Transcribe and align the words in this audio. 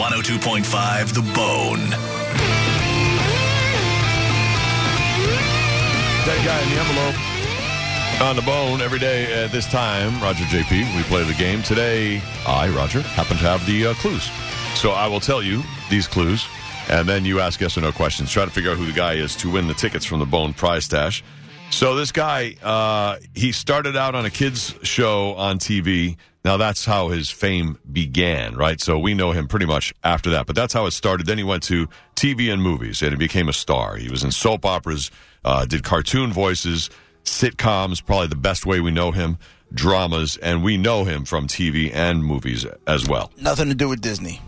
102.5 0.00 1.14
The 1.14 1.20
Bone. 1.34 1.90
That 6.24 6.42
guy 6.44 6.62
in 6.62 6.68
the 6.70 6.80
envelope. 6.80 8.28
On 8.28 8.36
the 8.36 8.42
bone 8.42 8.80
every 8.82 8.98
day 8.98 9.44
at 9.44 9.50
this 9.50 9.66
time, 9.66 10.20
Roger 10.22 10.44
JP. 10.44 10.96
We 10.96 11.02
play 11.04 11.24
the 11.24 11.34
game. 11.34 11.62
Today, 11.62 12.22
I, 12.46 12.68
Roger, 12.70 13.00
happen 13.02 13.36
to 13.38 13.42
have 13.44 13.64
the 13.66 13.88
uh, 13.88 13.94
clues. 13.94 14.30
So 14.74 14.90
I 14.92 15.06
will 15.06 15.20
tell 15.20 15.42
you 15.42 15.62
these 15.90 16.06
clues, 16.06 16.46
and 16.88 17.08
then 17.08 17.24
you 17.24 17.40
ask 17.40 17.60
yes 17.60 17.76
or 17.76 17.82
no 17.82 17.92
questions. 17.92 18.30
Try 18.30 18.44
to 18.44 18.50
figure 18.50 18.70
out 18.70 18.78
who 18.78 18.86
the 18.86 18.92
guy 18.92 19.14
is 19.14 19.36
to 19.36 19.50
win 19.50 19.68
the 19.68 19.74
tickets 19.74 20.04
from 20.04 20.18
the 20.18 20.26
Bone 20.26 20.54
Prize 20.54 20.84
Stash. 20.84 21.22
So 21.70 21.94
this 21.94 22.10
guy, 22.10 22.56
uh, 22.62 23.16
he 23.34 23.52
started 23.52 23.96
out 23.96 24.14
on 24.14 24.24
a 24.24 24.30
kids 24.30 24.74
show 24.82 25.34
on 25.34 25.58
TV. 25.58 26.16
Now 26.44 26.56
that's 26.56 26.84
how 26.84 27.08
his 27.08 27.30
fame 27.30 27.78
began, 27.90 28.56
right? 28.56 28.80
So 28.80 28.98
we 28.98 29.14
know 29.14 29.32
him 29.32 29.46
pretty 29.46 29.66
much 29.66 29.92
after 30.02 30.30
that. 30.30 30.46
But 30.46 30.56
that's 30.56 30.72
how 30.72 30.86
it 30.86 30.92
started. 30.92 31.26
Then 31.26 31.38
he 31.38 31.44
went 31.44 31.62
to 31.64 31.88
TV 32.16 32.52
and 32.52 32.62
movies, 32.62 33.02
and 33.02 33.10
he 33.12 33.16
became 33.16 33.48
a 33.48 33.52
star. 33.52 33.96
He 33.96 34.08
was 34.08 34.24
in 34.24 34.30
soap 34.30 34.64
operas, 34.64 35.10
uh, 35.44 35.66
did 35.66 35.84
cartoon 35.84 36.32
voices, 36.32 36.90
sitcoms, 37.24 38.04
probably 38.04 38.28
the 38.28 38.36
best 38.36 38.64
way 38.64 38.80
we 38.80 38.90
know 38.90 39.10
him, 39.10 39.38
dramas, 39.72 40.36
and 40.38 40.62
we 40.62 40.76
know 40.76 41.04
him 41.04 41.24
from 41.24 41.46
TV 41.46 41.94
and 41.94 42.24
movies 42.24 42.66
as 42.86 43.06
well. 43.06 43.30
Nothing 43.36 43.68
to 43.68 43.74
do 43.74 43.88
with 43.88 44.00
Disney. 44.00 44.40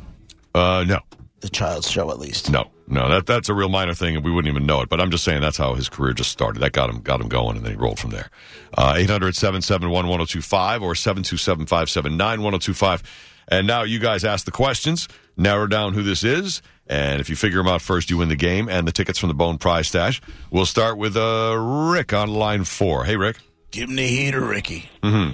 Uh, 0.55 0.85
no, 0.87 1.01
The 1.43 1.49
child's 1.51 1.91
show, 1.91 2.11
at 2.13 2.21
least. 2.21 2.51
no, 2.51 2.71
no. 2.87 3.09
That 3.09 3.27
that's 3.27 3.49
a 3.49 3.55
real 3.55 3.69
minor 3.69 3.95
thing, 3.95 4.15
and 4.15 4.25
we 4.25 4.31
wouldn't 4.31 4.49
even 4.55 4.65
know 4.65 4.81
it. 4.81 4.89
But 4.89 5.01
I'm 5.01 5.11
just 5.11 5.25
saying 5.25 5.41
that's 5.41 5.57
how 5.57 5.75
his 5.75 5.89
career 5.89 6.13
just 6.13 6.31
started. 6.31 6.61
That 6.61 6.71
got 6.71 6.89
him 6.89 7.01
got 7.01 7.21
him 7.21 7.29
going, 7.29 7.57
and 7.57 7.67
then 7.67 7.73
he 7.73 7.77
rolled 7.77 7.99
from 7.99 8.11
there. 8.11 8.31
Uh, 8.79 8.95
800 8.97 9.35
771 9.35 10.07
1025 10.07 10.83
or 10.83 10.95
727 10.95 11.67
579 11.67 12.43
1025. 12.43 13.03
And 13.49 13.67
now 13.67 13.83
you 13.83 13.99
guys 13.99 14.25
ask 14.25 14.45
the 14.45 14.53
questions, 14.53 15.09
narrow 15.37 15.67
down 15.67 15.95
who 15.95 16.05
this 16.05 16.23
is, 16.23 16.63
and 16.87 17.21
if 17.21 17.29
you 17.29 17.35
figure 17.35 17.59
them 17.59 17.67
out 17.67 17.83
first, 17.83 18.09
you 18.09 18.19
win 18.19 18.29
the 18.29 18.37
game 18.37 18.69
and 18.69 18.87
the 18.87 18.93
tickets 18.93 19.19
from 19.19 19.29
the 19.29 19.35
Bone 19.35 19.59
Prize 19.59 19.89
Stash. 19.89 20.21
We'll 20.53 20.65
start 20.65 20.97
with 20.97 21.17
uh, 21.17 21.57
Rick 21.59 22.13
on 22.13 22.29
line 22.33 22.63
four. 22.63 23.05
Hey, 23.05 23.17
Rick. 23.17 23.39
Give 23.73 23.89
him 23.91 23.97
the 23.97 24.07
heater, 24.07 24.41
Ricky. 24.45 24.89
Mm-hmm. 25.03 25.33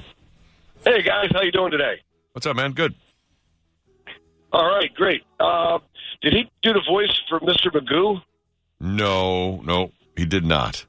Hey 0.84 1.02
guys, 1.02 1.28
how 1.34 1.42
you 1.42 1.52
doing 1.52 1.70
today? 1.70 2.00
What's 2.32 2.46
up, 2.46 2.56
man? 2.56 2.72
Good. 2.72 2.94
All 4.52 4.64
right, 4.66 4.92
great. 4.94 5.22
Uh, 5.38 5.78
did 6.20 6.32
he 6.32 6.50
do 6.62 6.72
the 6.72 6.82
voice 6.88 7.20
for 7.28 7.40
Mr. 7.40 7.70
Magoo? 7.72 8.22
No, 8.80 9.60
no, 9.62 9.92
he 10.16 10.24
did 10.24 10.44
not. 10.44 10.84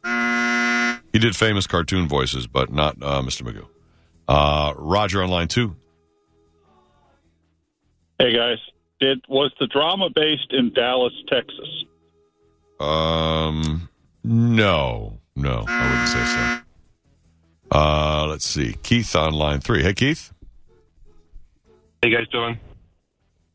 He 1.12 1.20
did 1.20 1.36
famous 1.36 1.66
cartoon 1.68 2.08
voices, 2.08 2.48
but 2.48 2.72
not 2.72 2.98
uh, 3.02 3.22
Mr. 3.22 3.42
Magoo. 3.42 3.68
Uh, 4.28 4.74
Roger 4.76 5.24
on 5.24 5.30
line 5.30 5.48
two. 5.48 5.76
Hey 8.20 8.36
guys, 8.36 8.58
did 9.00 9.24
was 9.28 9.52
the 9.60 9.68
drama 9.68 10.10
based 10.14 10.52
in 10.52 10.72
Dallas, 10.74 11.14
Texas? 11.28 11.86
Um, 12.80 13.90
no, 14.24 15.20
no, 15.36 15.64
I 15.68 15.90
wouldn't 15.90 16.10
say 16.10 16.26
so. 16.26 16.60
Uh, 17.72 18.28
let's 18.28 18.46
see. 18.46 18.76
Keith 18.84 19.16
on 19.16 19.34
line 19.34 19.62
three. 19.62 19.84
Hey, 19.84 19.94
Keith. 19.94 20.34
Hey 22.02 22.12
guys 22.12 22.28
doing? 22.30 22.60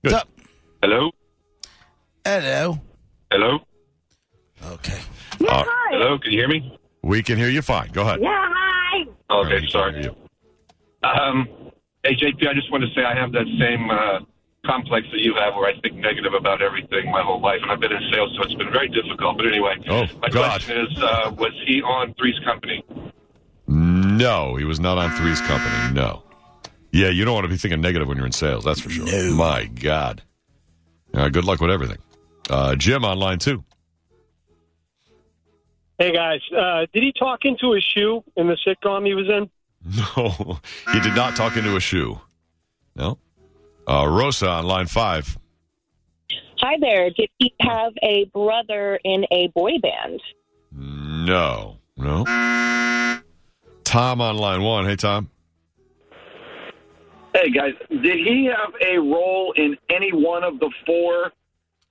Good. 0.02 0.12
What's 0.12 0.22
up? 0.22 0.28
Hello? 0.82 1.10
Hello. 2.24 2.78
Hello? 3.30 3.58
Okay. 4.66 4.98
Uh, 5.46 5.62
Hello? 5.90 6.18
Can 6.18 6.32
you 6.32 6.38
hear 6.38 6.48
me? 6.48 6.78
we 7.02 7.22
can 7.22 7.36
hear 7.36 7.50
you 7.50 7.60
fine. 7.60 7.90
Go 7.92 8.00
ahead. 8.02 8.18
Yeah, 8.22 8.30
hi. 8.32 9.00
Okay, 9.02 9.10
All 9.28 9.44
right, 9.44 9.60
we 9.60 9.68
sorry. 9.68 10.02
you. 10.04 10.16
Um, 11.06 11.48
hey, 12.02 12.14
JP, 12.16 12.48
I 12.48 12.54
just 12.54 12.72
want 12.72 12.82
to 12.82 12.88
say 12.94 13.04
I 13.04 13.14
have 13.14 13.30
that 13.32 13.44
same 13.58 13.90
uh, 13.90 14.20
complex 14.64 15.06
that 15.12 15.20
you 15.20 15.34
have 15.34 15.54
where 15.54 15.68
I 15.68 15.78
think 15.80 15.96
negative 15.96 16.32
about 16.32 16.62
everything 16.62 17.10
my 17.10 17.20
whole 17.22 17.42
life, 17.42 17.58
and 17.60 17.70
I've 17.70 17.80
been 17.80 17.92
in 17.92 18.00
sales, 18.10 18.32
so 18.36 18.42
it's 18.44 18.54
been 18.54 18.72
very 18.72 18.88
difficult. 18.88 19.36
But 19.36 19.48
anyway, 19.48 19.74
Oh, 19.90 20.06
my 20.22 20.28
God. 20.30 20.62
question 20.62 20.78
is, 20.78 20.98
uh, 21.02 21.30
was 21.36 21.52
he 21.66 21.82
on 21.82 22.14
Three's 22.14 22.38
Company? 22.44 22.82
No, 23.66 24.56
he 24.56 24.64
was 24.64 24.80
not 24.80 24.96
on 24.96 25.10
Three's 25.10 25.42
Company. 25.42 25.92
No. 25.94 26.22
Yeah, 26.90 27.08
you 27.08 27.26
don't 27.26 27.34
want 27.34 27.44
to 27.44 27.48
be 27.48 27.56
thinking 27.58 27.82
negative 27.82 28.08
when 28.08 28.16
you're 28.16 28.26
in 28.26 28.32
sales. 28.32 28.64
That's 28.64 28.80
for 28.80 28.88
sure. 28.88 29.04
No. 29.04 29.34
My 29.34 29.66
God. 29.66 30.22
Uh, 31.12 31.28
good 31.28 31.44
luck 31.44 31.60
with 31.60 31.70
everything. 31.70 31.98
Uh, 32.50 32.74
Jim 32.76 33.04
on 33.04 33.18
line 33.18 33.38
two. 33.38 33.64
Hey 35.98 36.12
guys, 36.12 36.40
uh, 36.56 36.86
did 36.92 37.02
he 37.02 37.12
talk 37.18 37.44
into 37.44 37.74
a 37.74 37.80
shoe 37.80 38.22
in 38.36 38.48
the 38.48 38.56
sitcom 38.66 39.06
he 39.06 39.14
was 39.14 39.28
in? 39.28 39.50
No, 40.16 40.58
he 40.92 41.00
did 41.00 41.14
not 41.14 41.36
talk 41.36 41.56
into 41.58 41.76
a 41.76 41.80
shoe. 41.80 42.18
No. 42.96 43.18
Uh, 43.86 44.06
Rosa 44.08 44.48
on 44.48 44.64
line 44.66 44.86
five. 44.86 45.36
Hi 46.58 46.76
there. 46.80 47.10
Did 47.10 47.28
he 47.38 47.54
have 47.60 47.92
a 48.02 48.24
brother 48.32 48.98
in 49.04 49.26
a 49.30 49.48
boy 49.48 49.72
band? 49.82 50.20
No. 50.72 51.76
No. 51.96 52.24
Tom 53.84 54.20
on 54.20 54.36
line 54.38 54.62
one. 54.62 54.86
Hey, 54.86 54.96
Tom. 54.96 55.30
Hey 57.34 57.50
guys, 57.50 57.74
did 57.90 58.16
he 58.26 58.46
have 58.46 58.72
a 58.80 58.96
role 58.98 59.52
in 59.56 59.76
any 59.90 60.12
one 60.12 60.44
of 60.44 60.60
the 60.60 60.70
four 60.86 61.32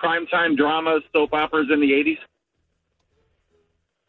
primetime 0.03 0.57
dramas, 0.57 1.01
soap 1.13 1.33
operas 1.33 1.67
in 1.71 1.79
the 1.79 1.93
eighties? 1.93 2.17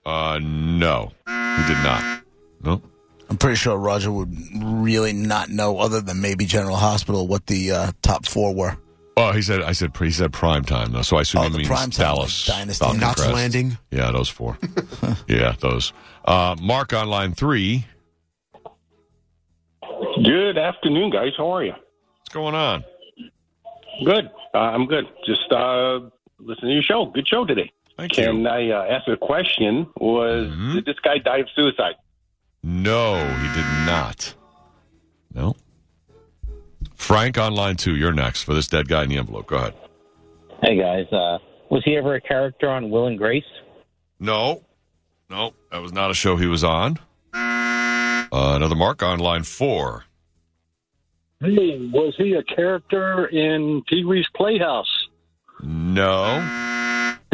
Uh, 0.04 0.38
no, 0.42 1.12
he 1.26 1.66
did 1.66 1.82
not. 1.82 2.22
No. 2.62 2.82
I'm 3.30 3.38
pretty 3.38 3.56
sure 3.56 3.76
Roger 3.78 4.12
would 4.12 4.36
really 4.62 5.12
not 5.14 5.48
know, 5.48 5.78
other 5.78 6.00
than 6.02 6.20
maybe 6.20 6.44
General 6.44 6.76
Hospital, 6.76 7.26
what 7.26 7.46
the 7.46 7.70
uh, 7.72 7.92
top 8.02 8.26
four 8.26 8.54
were. 8.54 8.76
Oh, 9.16 9.32
he 9.32 9.40
said. 9.42 9.62
I 9.62 9.72
said. 9.72 9.96
He 9.96 10.10
said 10.10 10.32
prime 10.32 10.64
time 10.64 10.92
though, 10.92 11.02
so 11.02 11.16
I 11.16 11.22
assume 11.22 11.42
Oh, 11.42 11.48
he 11.48 11.56
means 11.58 11.68
prime 11.68 11.90
time, 11.90 12.04
Dallas, 12.16 12.48
like 12.48 12.58
Dynasty. 12.58 12.84
Falcon 12.84 13.00
Knots 13.00 13.20
Crest. 13.20 13.32
Landing. 13.34 13.78
Yeah, 13.90 14.10
those 14.10 14.28
four. 14.28 14.58
yeah, 15.28 15.54
those. 15.60 15.92
Uh, 16.24 16.56
Mark 16.60 16.92
on 16.92 17.08
line 17.08 17.32
three. 17.32 17.86
Good 20.22 20.58
afternoon, 20.58 21.10
guys. 21.10 21.32
How 21.36 21.48
are 21.50 21.64
you? 21.64 21.72
What's 21.72 22.32
going 22.34 22.54
on? 22.54 22.84
Good. 24.04 24.30
Uh, 24.54 24.58
I'm 24.58 24.86
good. 24.86 25.04
Just 25.26 25.50
uh, 25.52 26.00
listening 26.38 26.70
to 26.70 26.74
your 26.74 26.82
show. 26.82 27.06
Good 27.06 27.28
show 27.28 27.44
today. 27.44 27.70
Thank 27.96 28.12
Can 28.12 28.40
you. 28.40 28.48
I 28.48 28.70
uh, 28.70 28.84
ask 28.90 29.06
a 29.08 29.16
question? 29.16 29.86
Was 30.00 30.48
Mhm. 30.48 30.74
did 30.74 30.84
this 30.84 30.98
guy 31.04 31.18
die 31.18 31.38
of 31.38 31.48
suicide? 31.54 31.94
No, 32.62 33.16
he 33.16 33.48
did 33.54 33.66
not. 33.86 34.34
No. 35.32 35.54
Frank 36.94 37.38
on 37.38 37.54
line 37.54 37.76
two. 37.76 37.94
You're 37.94 38.12
next 38.12 38.42
for 38.44 38.54
this 38.54 38.66
dead 38.66 38.88
guy 38.88 39.02
in 39.04 39.10
the 39.10 39.18
envelope. 39.18 39.46
Go 39.46 39.56
ahead. 39.56 39.74
Hey 40.62 40.76
guys, 40.78 41.06
uh, 41.12 41.38
was 41.70 41.82
he 41.84 41.96
ever 41.96 42.14
a 42.14 42.20
character 42.20 42.68
on 42.70 42.88
Will 42.90 43.06
and 43.06 43.18
Grace? 43.18 43.44
No, 44.18 44.62
no, 45.28 45.52
that 45.70 45.82
was 45.82 45.92
not 45.92 46.10
a 46.10 46.14
show 46.14 46.36
he 46.36 46.46
was 46.46 46.64
on. 46.64 46.98
Uh, 47.34 48.26
another 48.56 48.74
Mark 48.74 49.02
on 49.02 49.18
line 49.18 49.42
four. 49.42 50.04
Hey, 51.40 51.88
was 51.92 52.14
he 52.16 52.34
a 52.34 52.42
character 52.42 53.26
in 53.26 53.82
Pee 53.88 54.04
Wee's 54.04 54.26
Playhouse? 54.34 55.08
No, 55.62 56.42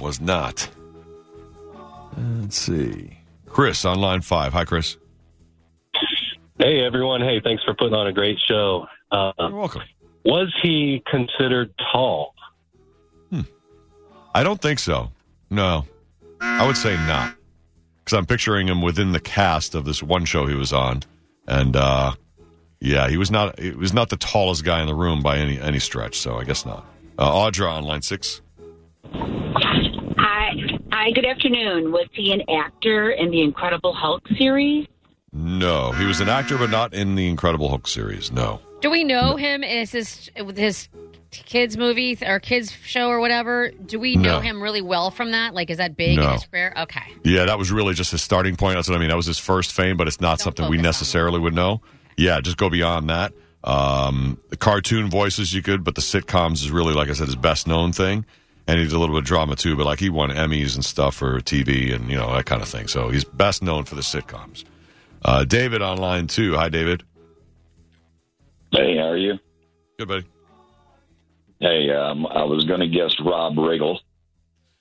was 0.01 0.21
not. 0.21 0.69
Let's 2.17 2.57
see. 2.57 3.19
Chris 3.47 3.85
on 3.85 4.01
line 4.01 4.21
five. 4.21 4.53
Hi, 4.53 4.65
Chris. 4.65 4.97
Hey 6.59 6.85
everyone! 6.85 7.21
Hey, 7.21 7.41
thanks 7.43 7.63
for 7.65 7.75
putting 7.75 7.95
on 7.95 8.07
a 8.07 8.13
great 8.13 8.39
show. 8.47 8.87
Uh, 9.11 9.33
You're 9.39 9.51
welcome. 9.53 9.83
was 10.25 10.53
he 10.63 11.03
considered 11.11 11.73
tall? 11.93 12.35
I 14.33 14.45
don't 14.45 14.61
think 14.63 14.79
so. 14.79 15.11
No, 15.51 15.85
I 16.41 16.65
would 16.65 16.77
say 16.77 16.95
not, 17.09 17.35
because 18.05 18.17
I'm 18.17 18.27
picturing 18.27 18.69
him 18.69 18.81
within 18.81 19.11
the 19.11 19.19
cast 19.19 19.75
of 19.75 19.85
this 19.85 20.05
one 20.05 20.25
show 20.25 20.47
he 20.47 20.55
was 20.55 20.73
on, 20.73 21.03
and 21.49 21.75
uh, 21.75 22.13
yeah, 22.81 23.09
he 23.09 23.17
was 23.17 23.31
not. 23.31 23.59
He 23.59 23.71
was 23.73 23.93
not 23.93 24.09
the 24.09 24.17
tallest 24.17 24.65
guy 24.65 24.81
in 24.81 24.87
the 24.87 24.95
room 24.95 25.23
by 25.23 25.39
any 25.39 25.61
any 25.61 25.79
stretch. 25.79 26.19
So 26.19 26.37
I 26.39 26.45
guess 26.45 26.65
not. 26.67 26.85
Uh, 27.19 27.31
Audra 27.31 27.71
on 27.73 27.85
line 27.85 28.03
six. 28.03 28.41
Hi, 29.13 30.53
hi. 30.93 31.11
Good 31.13 31.27
afternoon. 31.27 31.93
Was 31.93 32.09
he 32.13 32.33
an 32.33 32.43
actor 32.49 33.11
in 33.11 33.31
the 33.31 33.43
Incredible 33.43 33.93
Hulk 33.95 34.27
series? 34.39 34.87
No, 35.33 35.93
he 35.93 36.07
was 36.07 36.21
an 36.21 36.29
actor, 36.29 36.59
but 36.59 36.71
not 36.71 36.93
in 36.95 37.15
the 37.15 37.29
Incredible 37.29 37.69
Hulk 37.69 37.87
series. 37.87 38.33
No. 38.33 38.61
Do 38.81 38.91
we 38.91 39.05
know 39.05 39.37
him? 39.37 39.63
And 39.63 39.81
is 39.81 39.93
his 39.93 40.31
his 40.57 40.89
kids 41.31 41.77
movie 41.77 42.19
or 42.27 42.41
kids 42.41 42.73
show 42.73 43.09
or 43.09 43.21
whatever. 43.21 43.71
Do 43.71 44.01
we 44.01 44.17
know 44.17 44.39
No. 44.39 44.41
him 44.41 44.61
really 44.63 44.81
well 44.83 45.11
from 45.11 45.31
that? 45.31 45.55
Like, 45.55 45.71
is 45.71 45.77
that 45.79 45.97
big 45.97 46.19
in 46.19 46.29
his 46.29 46.45
career? 46.47 46.73
Okay. 46.77 47.03
Yeah, 47.23 47.45
that 47.45 47.59
was 47.59 47.71
really 47.71 47.95
just 47.95 48.11
his 48.11 48.23
starting 48.23 48.57
point. 48.57 48.75
That's 48.77 48.89
what 48.89 48.97
I 48.97 48.99
mean. 48.99 49.11
That 49.11 49.17
was 49.17 49.27
his 49.27 49.39
first 49.39 49.73
fame, 49.73 49.97
but 49.97 50.09
it's 50.09 50.21
not 50.21 50.41
something 50.41 50.69
we 50.69 50.79
necessarily 50.79 51.39
would 51.39 51.55
know. 51.55 51.81
Yeah, 52.21 52.43
just 52.43 52.59
go 52.59 52.69
beyond 52.69 53.09
that. 53.09 53.33
Um, 53.65 54.39
the 54.51 54.57
cartoon 54.59 55.09
voices 55.09 55.55
you 55.55 55.63
could, 55.63 55.83
but 55.85 55.95
the 55.95 56.03
sitcoms 56.03 56.57
is 56.57 56.71
really, 56.71 56.93
like 56.93 57.09
I 57.09 57.15
said, 57.15 57.27
his 57.27 57.37
best 57.37 57.67
known 57.67 57.93
thing. 57.93 58.27
And 58.67 58.79
he 58.79 58.85
did 58.85 58.93
a 58.93 58.99
little 58.99 59.15
bit 59.15 59.21
of 59.23 59.25
drama 59.25 59.57
too, 59.57 59.75
but 59.75 59.87
like 59.87 59.99
he 60.01 60.11
won 60.11 60.29
Emmys 60.29 60.75
and 60.75 60.85
stuff 60.85 61.15
for 61.15 61.41
TV 61.41 61.95
and 61.95 62.11
you 62.11 62.17
know 62.17 62.31
that 62.35 62.45
kind 62.45 62.61
of 62.61 62.69
thing. 62.69 62.89
So 62.89 63.09
he's 63.09 63.25
best 63.25 63.63
known 63.63 63.85
for 63.85 63.95
the 63.95 64.03
sitcoms. 64.03 64.65
Uh, 65.25 65.45
David 65.45 65.81
online 65.81 66.27
too. 66.27 66.57
Hi, 66.57 66.69
David. 66.69 67.05
Hey, 68.71 68.99
how 68.99 69.09
are 69.09 69.17
you? 69.17 69.39
Good, 69.99 70.09
buddy. 70.09 70.27
Hey, 71.59 71.91
um, 71.91 72.27
I 72.27 72.45
was 72.45 72.67
going 72.67 72.81
to 72.81 72.87
guess 72.87 73.15
Rob 73.25 73.55
Riggle. 73.55 73.99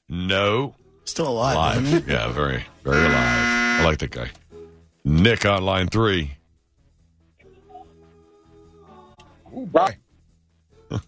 No, 0.09 0.75
still 1.06 1.30
alive. 1.30 1.81
Live. 1.81 2.09
Yeah, 2.09 2.31
very, 2.33 2.65
very 2.83 3.00
alive. 3.00 3.13
I 3.15 3.83
like 3.86 4.00
that 4.00 4.12
guy. 4.12 4.30
Nick 5.06 5.45
on 5.45 5.63
line 5.63 5.88
three. 5.88 6.33
Right. 9.51 9.98
I 10.92 11.00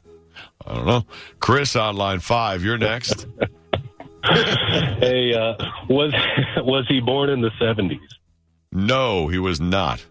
don't 0.68 0.86
know. 0.86 1.06
Chris 1.40 1.76
on 1.76 1.96
line 1.96 2.20
five. 2.20 2.64
You're 2.64 2.78
next. 2.78 3.28
hey, 4.24 5.34
uh, 5.34 5.56
was 5.90 6.14
was 6.58 6.86
he 6.88 7.00
born 7.00 7.30
in 7.30 7.42
the 7.42 7.52
seventies? 7.60 8.00
No, 8.72 9.28
he 9.28 9.40
was 9.40 9.60
not. 9.60 10.06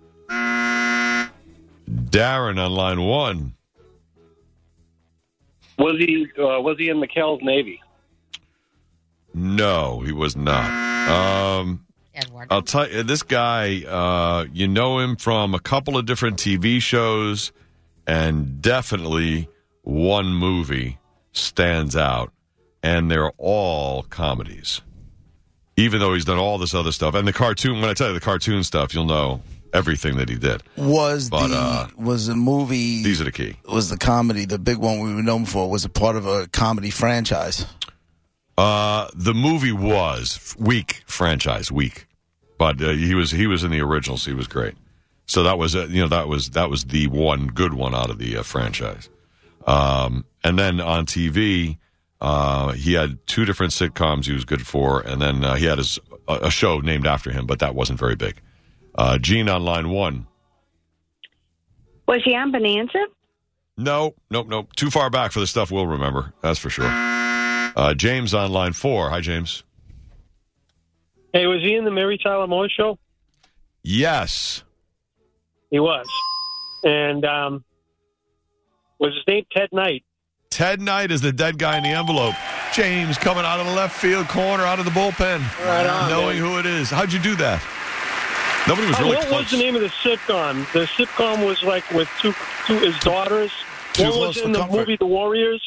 Darren 1.89 2.59
on 2.65 2.73
line 2.73 3.01
one. 3.01 3.55
Was 5.79 5.97
he 5.99 6.27
uh, 6.39 6.61
was 6.61 6.77
he 6.79 6.89
in 6.89 7.01
McHale's 7.01 7.43
Navy? 7.43 7.81
No, 9.33 10.01
he 10.01 10.13
was 10.13 10.37
not. 10.37 10.71
Um, 11.09 11.87
I'll 12.51 12.63
tell 12.63 12.91
you, 12.91 13.03
this 13.03 13.23
guy, 13.23 13.83
uh, 13.85 14.47
you 14.53 14.69
know 14.69 14.99
him 14.99 15.17
from 15.17 15.55
a 15.55 15.61
couple 15.61 15.97
of 15.97 16.05
different 16.05 16.37
TV 16.37 16.83
shows, 16.83 17.53
and 18.07 18.61
definitely 18.63 19.49
one 19.83 20.33
movie 20.33 20.99
stands 21.33 21.97
out, 21.97 22.33
and 22.83 23.11
they're 23.11 23.33
all 23.39 24.03
comedies. 24.05 24.81
Even 25.77 26.01
though 26.01 26.13
he's 26.13 26.25
done 26.25 26.39
all 26.39 26.59
this 26.59 26.75
other 26.75 26.93
stuff, 26.93 27.15
and 27.15 27.27
the 27.27 27.33
cartoon. 27.33 27.81
When 27.81 27.89
I 27.89 27.95
tell 27.95 28.09
you 28.09 28.15
the 28.15 28.21
cartoon 28.21 28.65
stuff, 28.65 28.93
you'll 28.93 29.07
know 29.07 29.41
everything 29.73 30.17
that 30.17 30.29
he 30.29 30.37
did. 30.37 30.63
Was 30.77 31.31
But, 31.31 31.49
the 31.49 31.57
uh, 31.57 31.89
was 31.97 32.27
the 32.27 32.35
movie 32.35 33.03
These 33.03 33.21
are 33.21 33.25
the 33.25 33.33
key. 33.33 33.57
was 33.71 33.89
the 33.89 33.97
comedy 33.97 34.45
the 34.45 34.59
big 34.59 34.79
one 34.79 35.01
we 35.01 35.15
were 35.15 35.23
known 35.23 35.47
for 35.47 35.71
was 35.71 35.85
a 35.85 35.89
part 35.89 36.17
of 36.17 36.27
a 36.27 36.49
comedy 36.49 36.91
franchise. 36.91 37.65
Uh, 38.59 39.09
the 39.15 39.33
movie 39.33 39.73
was 39.73 40.55
weak 40.59 41.03
franchise 41.07 41.73
weak, 41.73 42.07
but 42.59 42.83
uh, 42.83 42.91
he 42.91 43.15
was 43.15 43.31
he 43.31 43.47
was 43.47 43.65
in 43.65 43.71
the 43.71 43.81
originals. 43.81 44.27
He 44.27 44.35
was 44.35 44.47
great. 44.47 44.75
So 45.31 45.45
that 45.45 45.59
was 45.59 45.77
uh, 45.77 45.87
you 45.89 46.03
know 46.03 46.09
that 46.09 46.27
was 46.27 46.51
that 46.51 46.69
was 46.69 46.87
the 46.87 47.07
one 47.07 47.47
good 47.47 47.73
one 47.73 47.95
out 47.95 48.11
of 48.11 48.19
the 48.19 48.39
uh, 48.39 48.43
franchise. 48.43 49.09
Um, 49.65 50.25
and 50.43 50.59
then 50.59 50.81
on 50.81 51.07
TV, 51.07 51.79
uh, 52.21 52.73
he 52.73 52.95
had 52.95 53.25
two 53.29 53.45
different 53.45 53.73
sitcoms 53.73 54.25
he 54.25 54.33
was 54.33 54.45
good 54.45 54.67
for, 54.67 54.99
and 55.01 55.23
then 55.23 55.45
uh, 55.45 55.55
he 55.55 55.67
had 55.67 55.79
his 55.79 56.01
a, 56.27 56.47
a 56.47 56.51
show 56.51 56.81
named 56.81 57.07
after 57.07 57.31
him, 57.31 57.47
but 57.47 57.61
that 57.61 57.77
wasn't 57.77 57.97
very 57.97 58.17
big. 58.17 58.41
Uh, 58.97 59.19
Gene 59.19 59.49
on 59.49 59.65
line 59.65 59.91
one. 59.91 60.27
Was 62.09 62.23
he 62.25 62.35
on 62.35 62.51
Bonanza? 62.51 62.99
No, 63.79 64.17
nope, 64.33 64.49
nope. 64.49 64.75
Too 64.75 64.91
far 64.91 65.11
back 65.11 65.31
for 65.31 65.39
the 65.39 65.47
stuff 65.47 65.71
we'll 65.71 65.87
remember. 65.87 66.35
That's 66.43 66.59
for 66.59 66.71
sure. 66.71 66.91
Uh, 66.91 67.95
James 67.97 68.35
on 68.35 68.51
line 68.51 68.73
four. 68.73 69.11
Hi, 69.11 69.21
James. 69.21 69.63
Hey, 71.33 71.47
was 71.47 71.63
he 71.63 71.77
in 71.77 71.85
the 71.85 71.93
Mary 71.93 72.19
Tyler 72.19 72.49
Moore 72.49 72.69
show? 72.69 72.99
Yes. 73.85 74.65
He 75.71 75.79
was. 75.81 76.07
And 76.85 77.25
um, 77.25 77.65
was 78.99 79.15
his 79.15 79.25
name 79.27 79.45
Ted 79.53 79.69
Knight? 79.73 80.05
Ted 80.51 80.81
Knight 80.81 81.11
is 81.11 81.21
the 81.21 81.33
dead 81.33 81.59
guy 81.59 81.77
in 81.77 81.83
the 81.85 81.91
envelope. 81.91 82.35
James 82.73 83.19
coming 83.19 83.45
out 83.45 83.61
of 83.61 83.67
the 83.67 83.73
left 83.73 83.97
field 84.01 84.29
corner, 84.29 84.65
out 84.65 84.79
of 84.79 84.85
the 84.85 84.91
bullpen, 84.91 85.41
Right 85.67 85.87
on, 85.87 86.09
knowing 86.11 86.41
man. 86.41 86.51
who 86.53 86.59
it 86.59 86.67
is. 86.67 86.91
How'd 86.91 87.13
you 87.13 87.19
do 87.19 87.35
that? 87.37 87.61
Nobody 88.69 88.87
was 88.89 88.97
Uh, 88.99 89.03
really 89.05 89.17
what 89.17 89.27
close. 89.27 89.43
was 89.43 89.51
the 89.53 89.59
name 89.59 89.75
of 89.75 89.81
the 89.83 89.89
sitcom? 89.89 90.71
The 90.73 90.87
sitcom 90.87 91.45
was 91.45 91.63
like 91.63 91.89
with 91.93 92.09
two, 92.21 92.35
two 92.67 92.79
his 92.79 92.99
daughters. 93.01 93.51
Too 93.93 94.05
Close 94.05 94.17
was 94.17 94.37
in 94.39 94.53
the 94.53 94.61
Comfort. 94.61 94.77
movie 94.77 94.97
The 94.97 95.07
Warriors? 95.07 95.63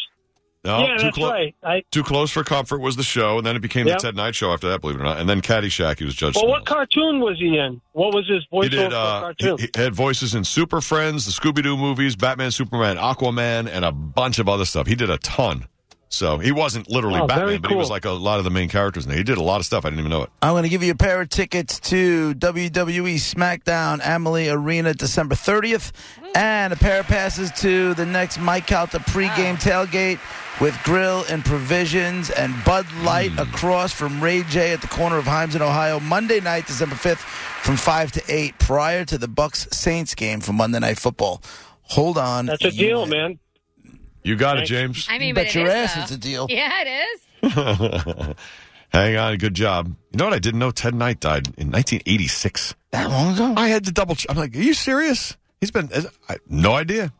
No, 0.65 0.79
yeah, 0.79 0.95
too 0.97 1.03
that's 1.03 1.17
clo- 1.17 1.29
right. 1.31 1.55
I, 1.61 1.83
Too 1.91 2.03
close 2.03 2.31
for 2.31 2.43
comfort 2.43 2.79
was 2.79 2.95
the 2.95 3.03
show, 3.03 3.37
and 3.37 3.45
then 3.45 3.55
it 3.57 3.59
became 3.61 3.85
Yep. 3.85 3.97
the 3.99 4.01
Ted 4.07 4.15
Knight 4.15 4.33
show 4.33 4.53
after 4.53 4.69
that. 4.69 4.79
Believe 4.79 4.95
it 4.95 5.01
or 5.01 5.03
not, 5.03 5.19
and 5.19 5.27
then 5.29 5.41
Caddyshack. 5.41 5.99
He 5.99 6.05
was 6.05 6.15
Judge. 6.15 6.35
well, 6.35 6.47
what 6.47 6.65
cartoon 6.65 7.19
was 7.19 7.37
he 7.37 7.57
in? 7.57 7.81
What 7.91 8.13
was 8.13 8.25
his 8.29 8.45
voice 8.49 8.65
He 8.65 8.69
did. 8.69 8.93
Uh, 8.93 9.19
cartoon? 9.21 9.57
he, 9.57 9.69
he 9.75 9.81
had 9.81 9.93
voices 9.93 10.35
in 10.35 10.45
Super 10.45 10.79
Friends, 10.79 11.25
the 11.25 11.31
Scooby 11.31 11.61
Doo 11.63 11.75
movies, 11.75 12.15
Batman, 12.15 12.51
Superman, 12.51 12.95
Aquaman, 12.97 13.67
and 13.69 13.83
a 13.83 13.91
bunch 13.91 14.39
of 14.39 14.47
other 14.47 14.63
stuff. 14.65 14.87
He 14.87 14.95
did 14.95 15.09
a 15.09 15.17
ton. 15.17 15.67
So 16.13 16.37
he 16.37 16.51
wasn't 16.51 16.91
literally 16.91 17.19
Oh, 17.19 17.25
Batman, 17.25 17.47
very 17.47 17.57
but 17.57 17.71
he 17.71 17.75
was 17.75 17.89
like 17.89 18.05
a 18.05 18.11
lot 18.11 18.37
of 18.37 18.43
the 18.43 18.51
main 18.51 18.69
characters. 18.69 19.05
in 19.05 19.09
there. 19.09 19.17
He 19.17 19.23
did 19.23 19.39
a 19.39 19.43
lot 19.43 19.59
of 19.59 19.65
stuff. 19.65 19.83
I 19.83 19.89
didn't 19.89 20.01
even 20.01 20.11
know 20.11 20.21
it. 20.21 20.29
I'm 20.43 20.53
going 20.53 20.61
to 20.61 20.69
give 20.69 20.83
you 20.83 20.91
a 20.91 20.95
pair 20.95 21.19
of 21.21 21.29
tickets 21.29 21.79
to 21.89 22.35
WWE 22.35 23.15
SmackDown 23.15 23.99
Amalie 24.05 24.47
Arena 24.47 24.93
December 24.93 25.33
30th 25.33 25.91
and 26.35 26.71
a 26.71 26.75
pair 26.75 26.99
of 26.99 27.07
passes 27.07 27.51
to 27.61 27.95
the 27.95 28.05
next 28.05 28.39
Mike 28.39 28.71
Out 28.71 28.91
the 28.91 28.99
pregame 28.99 29.55
ah. 29.55 29.85
tailgate 29.85 30.19
with 30.61 30.77
grill 30.83 31.25
and 31.31 31.43
provisions 31.43 32.29
and 32.29 32.53
Bud 32.63 32.85
Light 33.01 33.31
hmm. 33.31 33.39
across 33.39 33.91
from 33.91 34.23
Ray 34.23 34.43
J 34.43 34.71
at 34.73 34.81
the 34.81 34.87
corner 34.87 35.17
of 35.17 35.25
Himes 35.25 35.55
in 35.55 35.63
Ohio 35.63 35.99
Monday 35.99 36.39
night 36.39 36.67
December 36.67 36.93
5th 36.93 37.25
from 37.63 37.75
5 37.75 38.11
to 38.11 38.23
8 38.27 38.59
prior 38.59 39.03
to 39.03 39.17
the 39.17 39.27
Bucs 39.27 39.73
Saints 39.73 40.13
game 40.13 40.41
for 40.41 40.53
Monday 40.53 40.77
Night 40.77 40.99
Football. 40.99 41.41
Hold 41.81 42.19
on. 42.19 42.45
That's 42.45 42.65
a 42.65 42.71
deal, 42.71 43.07
man. 43.07 43.39
You 44.23 44.35
got 44.35 44.59
it, 44.59 44.65
James. 44.65 45.07
I 45.09 45.17
mean, 45.19 45.35
Bet 45.35 45.47
but 45.47 45.55
it 45.55 45.59
your 45.59 45.67
is, 45.67 45.73
ass 45.73 45.95
though. 45.95 46.01
it's 46.03 46.11
a 46.11 46.17
deal. 46.17 46.47
Yeah, 46.49 46.71
it 46.85 47.07
is. 47.43 48.35
Hang 48.89 49.17
on, 49.17 49.37
good 49.37 49.55
job. 49.55 49.87
You 50.11 50.17
know 50.17 50.25
what? 50.25 50.33
I 50.33 50.39
didn't 50.39 50.59
know 50.59 50.71
Ted 50.71 50.93
Knight 50.93 51.19
died 51.19 51.47
in 51.57 51.71
1986. 51.71 52.75
That 52.91 53.09
long 53.09 53.33
ago? 53.33 53.53
I 53.57 53.67
had 53.67 53.85
to 53.85 53.91
double. 53.91 54.15
check. 54.15 54.29
I'm 54.29 54.37
like, 54.37 54.55
are 54.55 54.59
you 54.59 54.75
serious? 54.75 55.35
He's 55.59 55.71
been 55.71 55.89
I, 56.29 56.37
no 56.47 56.73
idea. 56.73 57.11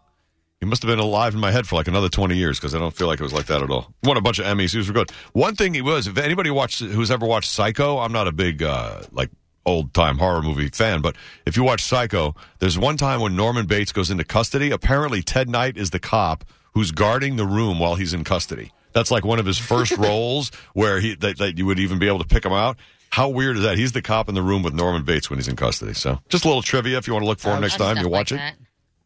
He 0.59 0.65
must 0.65 0.83
have 0.83 0.89
been 0.89 1.00
alive 1.00 1.33
in 1.33 1.39
my 1.41 1.51
head 1.51 1.67
for 1.67 1.75
like 1.75 1.88
another 1.88 2.09
20 2.09 2.38
years 2.38 2.57
because 2.59 2.73
I 2.75 2.79
don't 2.79 2.95
feel 2.95 3.07
like 3.07 3.19
it 3.19 3.23
was 3.23 3.33
like 3.33 3.47
that 3.47 3.61
at 3.61 3.69
all. 3.69 3.94
Won 4.03 4.15
a 4.17 4.21
bunch 4.21 4.39
of 4.39 4.45
Emmys. 4.45 4.71
He 4.71 4.77
was 4.77 4.89
good. 4.91 5.11
One 5.33 5.56
thing 5.56 5.73
he 5.73 5.81
was, 5.81 6.07
if 6.07 6.18
anybody 6.18 6.51
watched 6.51 6.80
who's 6.80 7.11
ever 7.11 7.25
watched 7.25 7.49
Psycho, 7.49 7.97
I'm 7.97 8.13
not 8.13 8.28
a 8.28 8.31
big 8.31 8.63
uh, 8.63 9.01
like 9.11 9.30
old 9.66 9.94
time 9.94 10.18
horror 10.19 10.42
movie 10.42 10.69
fan, 10.69 11.01
but 11.01 11.16
if 11.45 11.57
you 11.57 11.63
watch 11.63 11.81
Psycho, 11.81 12.35
there's 12.59 12.78
one 12.78 12.97
time 12.97 13.19
when 13.19 13.35
Norman 13.35 13.66
Bates 13.66 13.92
goes 13.92 14.09
into 14.11 14.23
custody. 14.23 14.71
Apparently, 14.71 15.21
Ted 15.21 15.49
Knight 15.49 15.75
is 15.75 15.89
the 15.89 15.99
cop 15.99 16.45
who's 16.73 16.92
guarding 16.92 17.35
the 17.35 17.45
room 17.45 17.80
while 17.80 17.95
he's 17.95 18.13
in 18.13 18.23
custody. 18.23 18.71
That's 18.94 19.11
like 19.11 19.25
one 19.25 19.39
of 19.39 19.45
his 19.45 19.57
first 19.57 19.92
roles 19.97 20.51
where 20.73 20.99
he 20.99 21.15
that, 21.15 21.37
that 21.39 21.57
you 21.57 21.65
would 21.65 21.80
even 21.80 21.99
be 21.99 22.07
able 22.07 22.19
to 22.19 22.27
pick 22.27 22.45
him 22.45 22.53
out. 22.53 22.77
How 23.09 23.30
weird 23.30 23.57
is 23.57 23.63
that? 23.63 23.77
He's 23.77 23.92
the 23.92 24.01
cop 24.01 24.27
in 24.27 24.35
the 24.35 24.42
room 24.42 24.63
with 24.63 24.73
Norman 24.73 25.03
Bates 25.03 25.30
when 25.30 25.37
he's 25.37 25.47
in 25.47 25.56
custody. 25.56 25.94
So 25.94 26.19
just 26.30 26.45
a 26.45 26.47
little 26.47 26.63
trivia 26.63 26.97
if 26.97 27.07
you 27.07 27.13
want 27.13 27.23
to 27.23 27.27
look 27.27 27.39
for 27.39 27.49
him 27.49 27.61
next 27.61 27.77
time 27.77 27.97
you 27.97 28.09
watch 28.09 28.31
like 28.31 28.39
it. 28.39 28.44
that. 28.44 28.56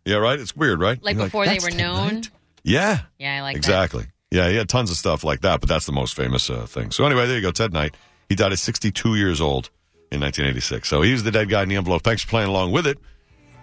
Yeah, 0.06 0.18
right. 0.18 0.40
It's 0.40 0.56
weird, 0.56 0.80
right? 0.80 1.02
Like 1.04 1.18
You're 1.18 1.26
before 1.26 1.46
they 1.46 1.60
were 1.60 1.72
known. 1.72 2.16
Knight?" 2.16 2.30
Yeah. 2.64 3.02
Yeah, 3.20 3.36
I 3.38 3.42
like 3.42 3.56
that. 3.56 3.58
exactly. 3.58 4.06
Yeah, 4.32 4.50
he 4.50 4.56
had 4.56 4.68
tons 4.70 4.92
of 4.92 4.98
stuff 4.98 5.24
like 5.24 5.42
that, 5.42 5.62
but 5.62 5.70
that's 5.70 5.86
the 5.86 5.92
most 5.94 6.16
famous 6.16 6.50
uh, 6.50 6.66
thing. 6.66 6.92
So 6.92 7.06
anyway, 7.06 7.28
there 7.28 7.38
you 7.38 7.42
go, 7.42 7.52
Ted 7.52 7.74
Knight. 7.74 7.96
He 8.28 8.36
died 8.36 8.52
at 8.52 8.60
62 8.60 9.16
years 9.16 9.40
old 9.40 9.70
in 10.12 10.20
1986. 10.20 10.88
So 10.88 11.02
he's 11.02 11.24
the 11.24 11.32
dead 11.32 11.50
guy 11.50 11.64
in 11.64 11.70
the 11.70 11.76
envelope. 11.76 12.04
Thanks 12.04 12.24
for 12.24 12.30
playing 12.30 12.50
along 12.50 12.72
with 12.72 12.88
it. 12.88 12.98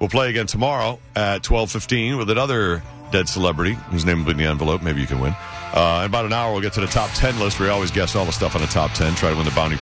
We'll 0.01 0.09
play 0.09 0.31
again 0.31 0.47
tomorrow 0.47 0.99
at 1.15 1.43
12:15 1.43 2.19
with 2.19 2.31
another 2.31 2.83
dead 3.11 3.29
celebrity 3.29 3.75
whose 3.91 4.05
name 4.05 4.19
will 4.19 4.27
be 4.27 4.31
in 4.33 4.37
the 4.39 4.45
envelope. 4.45 4.83
Maybe 4.83 5.01
you 5.01 5.07
can 5.07 5.21
win. 5.21 5.35
Uh, 5.73 6.01
in 6.01 6.07
about 6.07 6.25
an 6.25 6.33
hour, 6.33 6.53
we'll 6.53 6.63
get 6.63 6.73
to 6.75 6.81
the 6.81 6.87
top 6.87 7.11
10 7.15 7.39
list. 7.39 7.59
We 7.59 7.69
always 7.69 7.91
guess 7.91 8.15
all 8.15 8.25
the 8.25 8.33
stuff 8.33 8.55
on 8.55 8.61
the 8.61 8.69
top 8.69 8.93
10. 8.93 9.15
Try 9.15 9.31
to 9.31 9.37
win 9.37 9.45
the 9.45 9.51
bounty. 9.53 9.79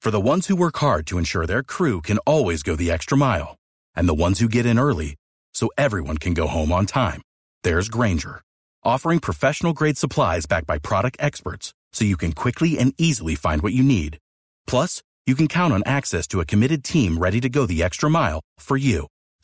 For 0.00 0.10
the 0.10 0.20
ones 0.20 0.46
who 0.46 0.54
work 0.56 0.76
hard 0.76 1.06
to 1.08 1.18
ensure 1.18 1.46
their 1.46 1.62
crew 1.62 2.00
can 2.00 2.18
always 2.18 2.62
go 2.62 2.76
the 2.76 2.90
extra 2.92 3.18
mile, 3.18 3.56
and 3.94 4.08
the 4.08 4.14
ones 4.14 4.38
who 4.38 4.48
get 4.48 4.66
in 4.66 4.78
early 4.78 5.16
so 5.52 5.68
everyone 5.76 6.18
can 6.18 6.32
go 6.32 6.46
home 6.46 6.70
on 6.70 6.86
time, 6.86 7.22
there's 7.64 7.88
Grainger, 7.88 8.42
offering 8.84 9.18
professional 9.18 9.72
grade 9.72 9.98
supplies 9.98 10.46
backed 10.46 10.66
by 10.66 10.78
product 10.78 11.16
experts 11.18 11.72
so 11.92 12.04
you 12.04 12.16
can 12.16 12.32
quickly 12.32 12.78
and 12.78 12.94
easily 12.98 13.34
find 13.34 13.62
what 13.62 13.72
you 13.72 13.82
need. 13.82 14.18
Plus, 14.66 15.02
you 15.26 15.34
can 15.34 15.48
count 15.48 15.72
on 15.72 15.82
access 15.86 16.28
to 16.28 16.40
a 16.40 16.44
committed 16.44 16.84
team 16.84 17.18
ready 17.18 17.40
to 17.40 17.48
go 17.48 17.66
the 17.66 17.82
extra 17.82 18.08
mile 18.08 18.40
for 18.60 18.76
you. 18.76 19.08